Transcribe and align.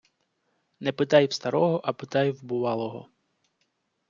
Не 0.79 0.91
питай 0.93 1.27
в 1.27 1.33
старого, 1.33 1.79
а 1.83 1.93
питай 1.93 2.31
в 2.31 2.43
бувалого. 2.43 3.07